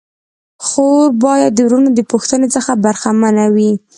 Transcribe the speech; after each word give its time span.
خور 0.65 1.05
باید 1.23 1.51
د 1.55 1.59
وروڼو 1.67 1.89
د 1.95 1.99
پوښتني 2.11 2.47
څخه 2.55 2.71
برخه 2.85 3.09
منه 3.21 3.45
وي. 3.55 3.71